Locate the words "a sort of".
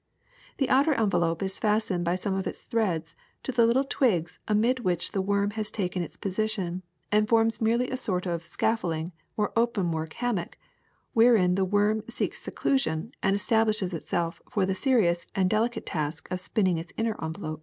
7.91-8.41